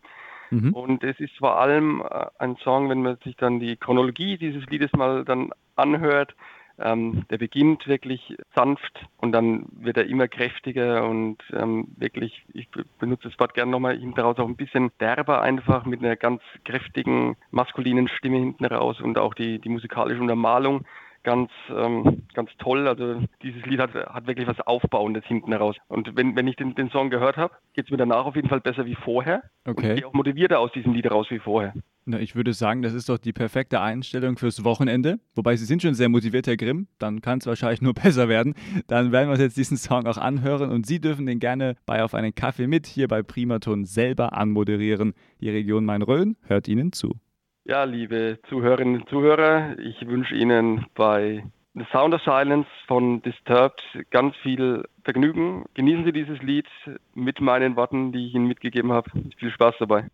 [0.51, 0.73] Mhm.
[0.73, 4.67] Und es ist vor allem äh, ein Song, wenn man sich dann die Chronologie dieses
[4.67, 6.35] Liedes mal dann anhört,
[6.79, 12.69] ähm, der beginnt wirklich sanft und dann wird er immer kräftiger und ähm, wirklich, ich
[12.71, 16.17] be- benutze das Wort gerne nochmal, hinten raus auch ein bisschen derber einfach mit einer
[16.17, 20.85] ganz kräftigen maskulinen Stimme hinten raus und auch die, die musikalische Untermalung
[21.23, 22.89] ganz, ähm, ganz toll.
[22.89, 25.77] Also dieses Lied hat, hat wirklich was Aufbauendes hinten raus.
[25.89, 28.49] Und wenn, wenn ich den, den Song gehört habe, geht es mir danach auf jeden
[28.49, 29.43] Fall besser wie vorher.
[29.65, 29.91] Und Okay.
[29.91, 31.75] ich gehe auch motivierter aus diesem Lied raus wie vorher.
[32.05, 35.21] Na, ich würde sagen, das ist doch die perfekte Einstellung fürs Wochenende.
[35.37, 36.89] Wobei Sie sind schon sehr motiviert, Herr Grimm.
[36.99, 38.55] Dann kann es wahrscheinlich nur besser werden.
[38.89, 42.03] Dann werden wir uns jetzt diesen Song auch anhören und Sie dürfen den gerne bei
[42.03, 45.15] Auf einen Kaffee mit hier bei Primaton selber anmoderieren.
[45.41, 47.21] Die Region Main-Rhön hört Ihnen zu.
[47.65, 53.81] Ja, liebe Zuhörerinnen und Zuhörer, ich wünsche Ihnen bei The Sound of Silence von Disturbed
[54.11, 55.65] ganz viel Vergnügen.
[55.75, 56.67] Genießen Sie dieses Lied
[57.15, 59.11] mit meinen Worten, die ich Ihnen mitgegeben habe.
[59.39, 60.09] Viel Spaß dabei.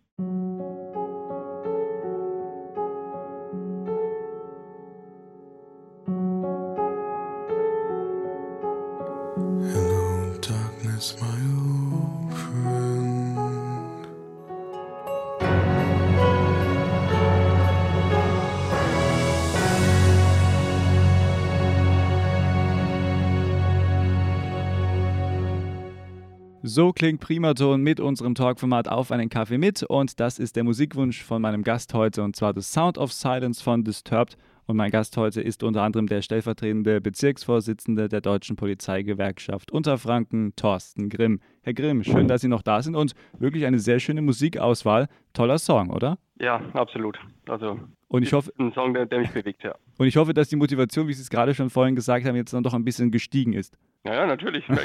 [26.71, 31.23] So klingt Primaton mit unserem Talkformat Auf einen Kaffee mit und das ist der Musikwunsch
[31.23, 35.17] von meinem Gast heute und zwar The Sound of Silence von Disturbed und mein Gast
[35.17, 41.39] heute ist unter anderem der stellvertretende Bezirksvorsitzende der Deutschen Polizeigewerkschaft Unterfranken, Thorsten Grimm.
[41.63, 45.07] Herr Grimm, schön, dass Sie noch da sind und wirklich eine sehr schöne Musikauswahl.
[45.33, 46.19] Toller Song, oder?
[46.39, 47.17] Ja, absolut.
[47.47, 47.79] Also
[48.09, 49.73] Und ich hoffe, ein Song, der, der mich bewegt, ja.
[49.97, 52.53] und ich hoffe, dass die Motivation, wie Sie es gerade schon vorhin gesagt haben, jetzt
[52.53, 53.75] dann doch ein bisschen gestiegen ist.
[54.05, 54.65] Ja, ja, natürlich.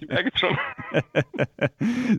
[0.00, 0.56] Ich merke es schon.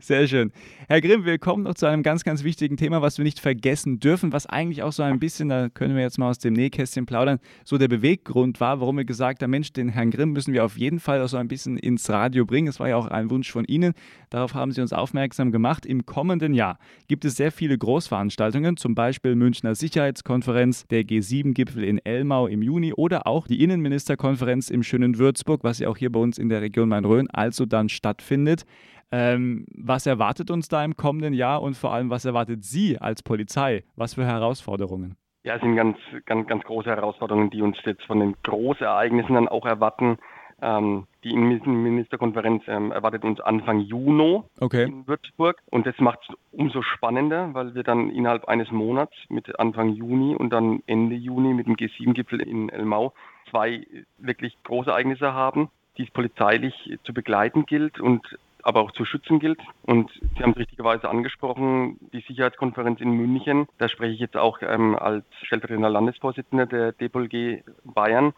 [0.00, 0.52] Sehr schön.
[0.88, 4.00] Herr Grimm, wir kommen noch zu einem ganz, ganz wichtigen Thema, was wir nicht vergessen
[4.00, 7.06] dürfen, was eigentlich auch so ein bisschen, da können wir jetzt mal aus dem Nähkästchen
[7.06, 10.64] plaudern, so der Beweggrund war, warum wir gesagt haben, Mensch, den Herrn Grimm müssen wir
[10.64, 12.68] auf jeden Fall auch so ein bisschen ins Radio bringen.
[12.68, 13.92] Es war ja auch ein Wunsch von Ihnen.
[14.30, 15.86] Darauf haben Sie uns aufmerksam gemacht.
[15.86, 21.98] Im kommenden Jahr gibt es sehr viele Großveranstaltungen, zum Beispiel Münchner Sicherheitskonferenz, der G7-Gipfel in
[22.04, 26.23] Elmau im Juni oder auch die Innenministerkonferenz im schönen Würzburg, was ja auch hier bei
[26.24, 28.64] uns in der Region Main-Rhön also dann stattfindet.
[29.12, 33.22] Ähm, was erwartet uns da im kommenden Jahr und vor allem, was erwartet Sie als
[33.22, 33.84] Polizei?
[33.94, 35.14] Was für Herausforderungen?
[35.44, 39.46] Ja, es sind ganz, ganz, ganz große Herausforderungen, die uns jetzt von den Großereignissen dann
[39.46, 40.18] auch erwarten.
[40.62, 44.84] Ähm, die Innenministerkonferenz ähm, erwartet uns Anfang Juni Okay.
[44.84, 49.58] in Würzburg und das macht es umso spannender, weil wir dann innerhalb eines Monats mit
[49.60, 53.12] Anfang Juni und dann Ende Juni mit dem G7-Gipfel in Elmau
[53.50, 53.86] zwei
[54.18, 58.26] wirklich große Ereignisse haben, die es polizeilich zu begleiten gilt und
[58.64, 59.60] aber auch zu schützen gilt.
[59.82, 64.58] Und Sie haben es richtigerweise angesprochen, die Sicherheitskonferenz in München, da spreche ich jetzt auch
[64.62, 68.32] ähm, als stellvertretender Landesvorsitzender der DPLG Bayern.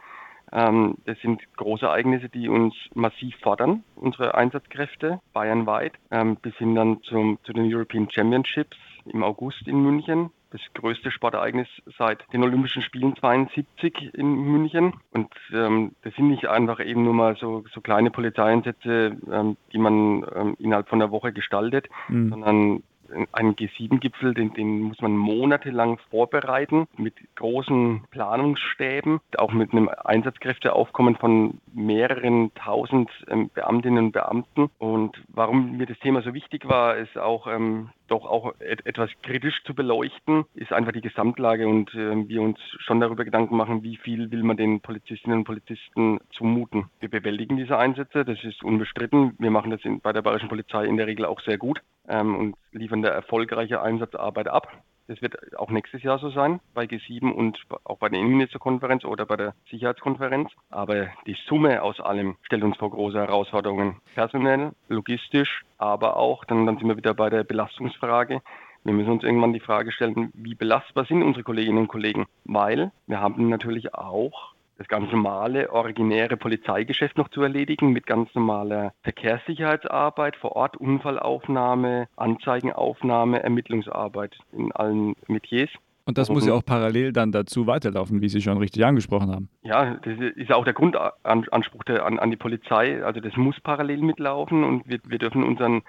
[0.53, 6.75] Ähm, das sind große Ereignisse, die uns massiv fordern, unsere Einsatzkräfte bayernweit, ähm, bis hin
[6.75, 10.31] dann zum, zu den European Championships im August in München.
[10.57, 14.95] Das größte Sportereignis seit den Olympischen Spielen 72 in München.
[15.13, 19.79] Und ähm, das sind nicht einfach eben nur mal so, so kleine Polizeieinsätze, ähm, die
[19.79, 22.31] man ähm, innerhalb von einer Woche gestaltet, Mhm.
[22.31, 22.83] sondern
[23.31, 31.15] Einen G7-Gipfel, den, den muss man monatelang vorbereiten mit großen Planungsstäben, auch mit einem Einsatzkräfteaufkommen
[31.15, 34.71] von mehreren tausend ähm, Beamtinnen und Beamten.
[34.79, 39.11] Und warum mir das Thema so wichtig war, ist auch ähm, doch auch et etwas
[39.23, 43.83] kritisch zu beleuchten, ist einfach die Gesamtlage und äh, wir uns schon darüber Gedanken machen,
[43.83, 46.91] wie viel will man den Polizistinnen und Polizisten zumuten.
[47.01, 49.35] Wir bewältigen diese Einsätze, das ist unbestritten.
[49.39, 52.37] Wir machen das in, bei der Bayerischen Polizei in der Regel auch sehr gut ähm,
[52.37, 54.83] und liefern da erfolgreiche Einsatzarbeit ab.
[55.09, 59.25] Das wird auch nächstes Jahr so sein, bei G7 und auch bei der Innenministerkonferenz oder
[59.25, 60.51] bei der Sicherheitskonferenz.
[60.71, 63.97] Aber die Summe aus allem stellt uns vor große Herausforderungen.
[64.15, 68.43] Personell, logistisch, aber auch, dann, dann sind wir wieder bei der Belastungsfrage.
[68.83, 72.27] Wir müssen uns irgendwann die Frage stellen, wie belastbar sind unsere Kolleginnen und Kollegen?
[72.45, 78.35] Weil wir haben natürlich auch das ganz normale, originäre Polizeigeschäft noch zu erledigen mit ganz
[78.35, 85.71] normaler Verkehrssicherheitsarbeit vor Ort, Unfallaufnahme, Anzeigenaufnahme, Ermittlungsarbeit in allen Metiers.
[86.07, 89.49] Und das muss ja auch parallel dann dazu weiterlaufen, wie Sie schon richtig angesprochen haben.
[89.63, 93.03] Ja, das ist auch der Grundanspruch der, an, an die Polizei.
[93.03, 95.83] Also das muss parallel mitlaufen und wir, wir dürfen unseren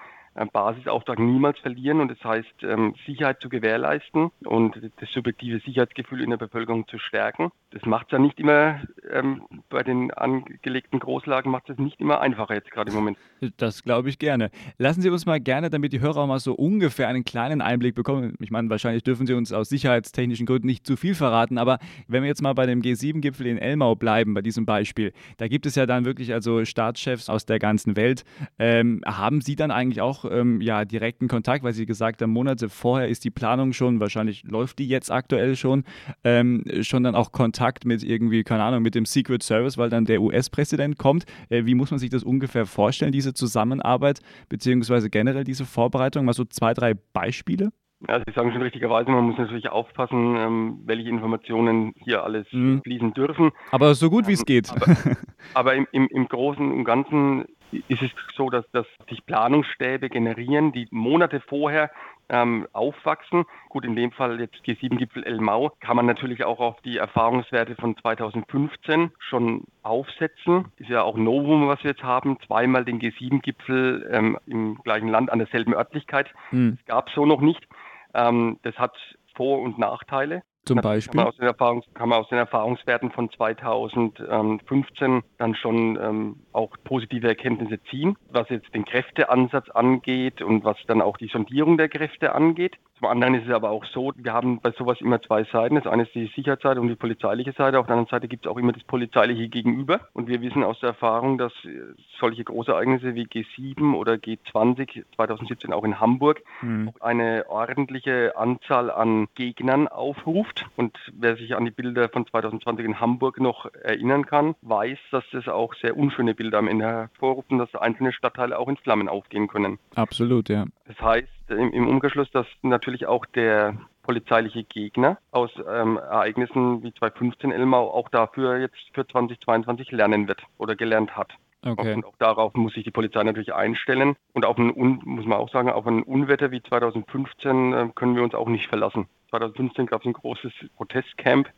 [0.46, 6.30] Basisauftrag niemals verlieren und das heißt, ähm, Sicherheit zu gewährleisten und das subjektive Sicherheitsgefühl in
[6.30, 7.50] der Bevölkerung zu stärken.
[7.70, 12.20] Das macht es ja nicht immer, ähm, bei den angelegten Großlagen macht es nicht immer
[12.20, 13.18] einfacher jetzt gerade im Moment.
[13.56, 14.50] Das glaube ich gerne.
[14.78, 17.94] Lassen Sie uns mal gerne, damit die Hörer auch mal so ungefähr einen kleinen Einblick
[17.94, 18.34] bekommen.
[18.40, 22.22] Ich meine, wahrscheinlich dürfen Sie uns aus sicherheitstechnischen Gründen nicht zu viel verraten, aber wenn
[22.22, 25.74] wir jetzt mal bei dem G7-Gipfel in Elmau bleiben, bei diesem Beispiel, da gibt es
[25.74, 28.24] ja dann wirklich also Staatschefs aus der ganzen Welt.
[28.58, 32.68] Ähm, haben Sie dann eigentlich auch ähm, ja, direkten Kontakt, weil Sie gesagt haben, Monate
[32.68, 35.84] vorher ist die Planung schon, wahrscheinlich läuft die jetzt aktuell schon,
[36.24, 40.04] ähm, schon dann auch Kontakt mit irgendwie, keine Ahnung, mit dem Secret Service, weil dann
[40.04, 41.24] der US-Präsident kommt.
[41.48, 46.24] Äh, wie muss man sich das ungefähr vorstellen, diese Zusammenarbeit, beziehungsweise generell diese Vorbereitung?
[46.24, 47.70] Mal so zwei, drei Beispiele?
[48.06, 52.80] Ja, Sie sagen schon richtigerweise, man muss natürlich aufpassen, ähm, welche Informationen hier alles Mhm.
[52.84, 53.50] fließen dürfen.
[53.72, 54.70] Aber so gut wie es geht.
[54.70, 54.86] Aber,
[55.54, 60.72] aber im, im, im Großen und Ganzen ist es so, dass, dass sich Planungsstäbe generieren,
[60.72, 61.90] die Monate vorher
[62.28, 63.44] ähm, aufwachsen.
[63.68, 67.96] Gut, in dem Fall jetzt G7-Gipfel Elmau kann man natürlich auch auf die Erfahrungswerte von
[67.96, 70.66] 2015 schon aufsetzen.
[70.76, 72.38] Ist ja auch Novum, was wir jetzt haben.
[72.46, 76.28] Zweimal den G7-Gipfel ähm, im gleichen Land an derselben Örtlichkeit.
[76.50, 77.66] Hm, Das gab es so noch nicht.
[78.14, 78.96] Ähm, das hat
[79.34, 80.42] Vor- und Nachteile.
[80.68, 81.18] Zum Natürlich Kann Beispiel.
[81.18, 86.70] man, aus den Erfahrungs kann man aus den Erfahrungswerten von 2015 dann schon ähm, auch
[86.84, 91.88] positive Erkenntnisse ziehen, was jetzt den Kräfteansatz angeht und was dann auch die Sondierung der
[91.88, 92.76] Kräfte angeht.
[92.98, 95.76] Zum anderen ist es aber auch so, wir haben bei sowas immer zwei Seiten.
[95.76, 97.78] Das eine ist die Sicherheitsseite und die polizeiliche Seite.
[97.78, 100.00] Auf der anderen Seite gibt es auch immer das polizeiliche Gegenüber.
[100.14, 105.72] Und wir wissen aus der Erfahrung, dass äh, solche Großereignisse wie G7 oder G20 2017
[105.72, 106.90] auch in Hamburg Hm.
[107.00, 110.66] eine ordentliche Anzahl an Gegnern aufruft.
[110.76, 115.24] Und wer sich an die Bilder von 2020 in Hamburg noch erinnern kann, weiß, dass
[115.32, 119.08] das auch sehr unschöne Bilder am Ende hervorruft und dass einzelne Stadtteile auch in Flammen
[119.08, 119.78] aufgehen können.
[119.94, 120.66] Absolut, ja.
[120.86, 126.94] Das heißt im, im Umkehrschluss, dass natürlich auch der polizeiliche Gegner aus ähm, Ereignissen wie
[126.94, 131.32] 2015 Elmau auch dafür jetzt für 2022 lernen wird oder gelernt hat.
[131.66, 131.94] Okay.
[131.94, 134.16] Und auch darauf muss sich die Polizei natürlich einstellen.
[134.32, 134.72] Und auf ein,
[135.04, 138.68] muss man auch sagen, auf ein Unwetter wie 2015 äh, können wir uns auch nicht
[138.68, 139.08] verlassen.
[139.30, 141.48] 2015 gab es ein großes Protestcamp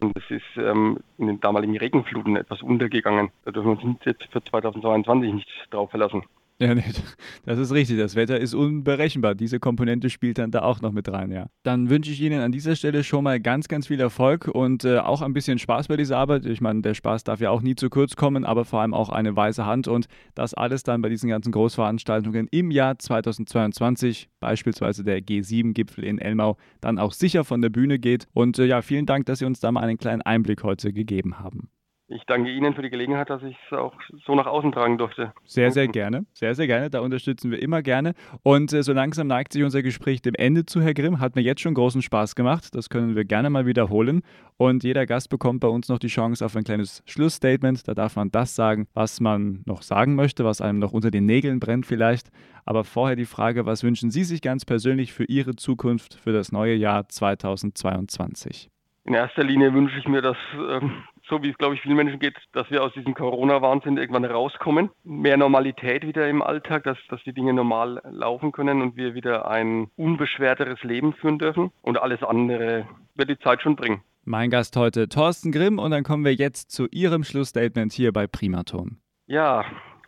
[0.00, 3.30] und es ist ähm, in den damaligen Regenfluten etwas untergegangen.
[3.44, 6.24] Da dürfen wir uns jetzt für 2022 nicht drauf verlassen.
[6.60, 6.84] Ja, nee,
[7.44, 7.98] das ist richtig.
[7.98, 9.34] Das Wetter ist unberechenbar.
[9.34, 11.46] Diese Komponente spielt dann da auch noch mit rein, ja.
[11.64, 14.98] Dann wünsche ich Ihnen an dieser Stelle schon mal ganz, ganz viel Erfolg und äh,
[14.98, 16.46] auch ein bisschen Spaß bei dieser Arbeit.
[16.46, 19.08] Ich meine, der Spaß darf ja auch nie zu kurz kommen, aber vor allem auch
[19.08, 25.02] eine weiße Hand und das alles dann bei diesen ganzen Großveranstaltungen im Jahr 2022, beispielsweise
[25.02, 28.26] der G7-Gipfel in Elmau, dann auch sicher von der Bühne geht.
[28.32, 31.40] Und äh, ja, vielen Dank, dass Sie uns da mal einen kleinen Einblick heute gegeben
[31.40, 31.68] haben.
[32.06, 33.94] Ich danke Ihnen für die Gelegenheit, dass ich es auch
[34.26, 35.32] so nach außen tragen durfte.
[35.46, 36.26] Sehr, sehr gerne.
[36.34, 36.90] Sehr, sehr gerne.
[36.90, 38.12] Da unterstützen wir immer gerne.
[38.42, 41.18] Und äh, so langsam neigt sich unser Gespräch dem Ende zu, Herr Grimm.
[41.18, 42.74] Hat mir jetzt schon großen Spaß gemacht.
[42.74, 44.20] Das können wir gerne mal wiederholen.
[44.58, 47.88] Und jeder Gast bekommt bei uns noch die Chance auf ein kleines Schlussstatement.
[47.88, 51.24] Da darf man das sagen, was man noch sagen möchte, was einem noch unter den
[51.24, 52.28] Nägeln brennt vielleicht.
[52.66, 56.52] Aber vorher die Frage, was wünschen Sie sich ganz persönlich für Ihre Zukunft, für das
[56.52, 58.68] neue Jahr 2022?
[59.06, 60.36] In erster Linie wünsche ich mir, dass,
[60.70, 64.24] ähm, so wie es, glaube ich, vielen Menschen geht, dass wir aus diesem Corona-Wahnsinn irgendwann
[64.24, 64.90] rauskommen.
[65.04, 69.48] Mehr Normalität wieder im Alltag, dass, dass die Dinge normal laufen können und wir wieder
[69.50, 71.70] ein unbeschwerteres Leben führen dürfen.
[71.82, 74.02] Und alles andere wird die Zeit schon bringen.
[74.24, 78.26] Mein Gast heute Thorsten Grimm und dann kommen wir jetzt zu Ihrem Schlussstatement hier bei
[78.26, 78.98] Primaton.
[79.26, 79.64] Ja,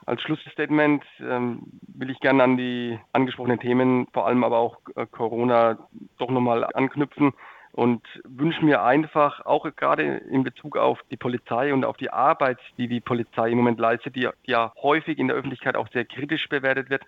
[0.07, 5.05] Als Schlussstatement ähm, will ich gerne an die angesprochenen Themen, vor allem aber auch äh,
[5.07, 5.79] Corona,
[6.19, 7.33] doch nochmal anknüpfen
[7.77, 12.59] und wünsche mir einfach, auch gerade in Bezug auf die Polizei und auf die Arbeit,
[12.79, 16.49] die die Polizei im Moment leistet, die ja häufig in der Öffentlichkeit auch sehr kritisch
[16.49, 17.03] bewertet wird,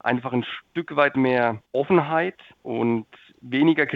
[0.00, 3.06] einfach ein Stück weit mehr Offenheit und
[3.40, 3.86] weniger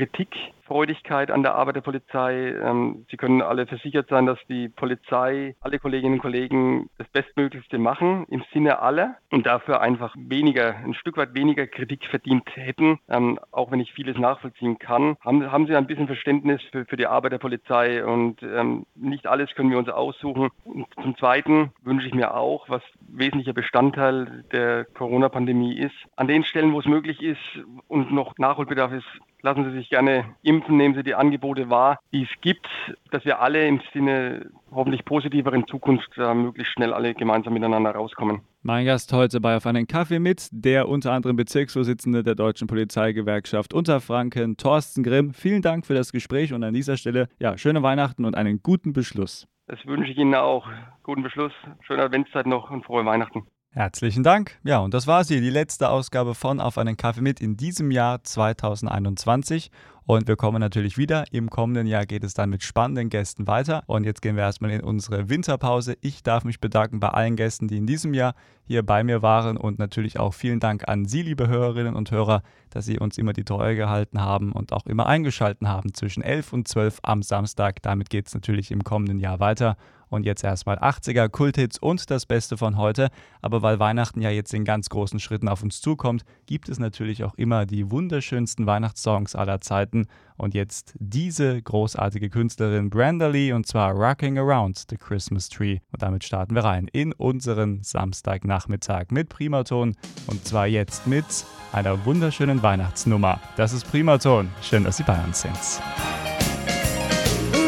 [0.73, 2.55] Kritikfreudigkeit an der Arbeit der Polizei.
[2.63, 7.79] Ähm, Sie können alle versichert sein, dass die Polizei, alle Kolleginnen und Kollegen das Bestmöglichste
[7.79, 12.99] machen im Sinne aller und dafür einfach weniger, ein Stück weit weniger Kritik verdient hätten,
[13.09, 15.17] ähm, auch wenn ich vieles nachvollziehen kann.
[15.21, 19.27] Haben, haben Sie ein bisschen Verständnis für, für die Arbeit der Polizei und ähm, nicht
[19.27, 20.49] alles können wir uns aussuchen.
[20.65, 26.45] Und zum Zweiten wünsche ich mir auch, was wesentlicher Bestandteil der Corona-Pandemie ist, an den
[26.45, 27.41] Stellen, wo es möglich ist
[27.89, 29.07] und noch Nachholbedarf ist,
[29.42, 32.66] lassen Sie sich gerne impfen, nehmen Sie die Angebote wahr, die es gibt,
[33.11, 38.40] dass wir alle im Sinne hoffentlich positiveren Zukunft äh, möglichst schnell alle gemeinsam miteinander rauskommen.
[38.62, 43.74] Mein Gast heute bei Auf einen Kaffee mit, der unter anderem Bezirksvorsitzende der Deutschen Polizeigewerkschaft
[43.74, 45.35] Unterfranken, Thorsten Grimm.
[45.35, 48.92] Vielen Dank für das Gespräch und an dieser Stelle, ja, schöne Weihnachten und einen guten
[48.92, 49.48] Beschluss.
[49.66, 50.68] Das wünsche ich Ihnen auch.
[51.02, 53.46] Guten Beschluss, schöne Adventszeit noch und frohe Weihnachten.
[53.75, 54.59] Herzlichen Dank.
[54.65, 57.91] Ja, und das war sie, die letzte Ausgabe von Auf einen Kaffee mit in diesem
[57.91, 59.71] Jahr 2021.
[60.05, 61.25] Und wir kommen natürlich wieder.
[61.33, 63.83] Im kommenden Jahr geht es dann mit spannenden Gästen weiter.
[63.87, 65.97] Und jetzt gehen wir erstmal in unsere Winterpause.
[66.03, 69.57] Ich darf mich bedanken bei allen Gästen, die in diesem Jahr hier bei mir waren.
[69.57, 73.33] Und natürlich auch vielen Dank an Sie, liebe Hörerinnen und Hörer, dass Sie uns immer
[73.33, 77.81] die Treue gehalten haben und auch immer eingeschalten haben zwischen 11 und 12 am Samstag.
[77.81, 79.79] Damit geht es natürlich im kommenden Jahr weiter.
[80.12, 83.09] Und jetzt erstmal 80er Kulthits und das Beste von heute.
[83.40, 87.25] Aber weil Weihnachten ja jetzt in ganz großen Schritten auf uns zukommt, gibt es natürlich
[87.25, 90.07] auch immer die wunderschönsten Weihnachtssongs aller Zeiten.
[90.37, 95.79] Und jetzt diese großartige Künstlerin Brenda Lee und zwar Rocking Around the Christmas Tree.
[95.92, 99.96] Und damit starten wir rein in unseren Samstagnachmittag mit Primaton.
[100.27, 101.25] Und zwar jetzt mit
[101.72, 103.40] einer wunderschönen Weihnachtsnummer.
[103.57, 104.51] Das ist Primaton.
[104.61, 105.81] Schön, dass Sie bei uns sind.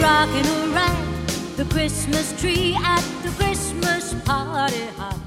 [0.04, 0.44] rocking
[0.76, 1.13] around
[1.56, 5.23] the Christmas tree at the Christmas party hop.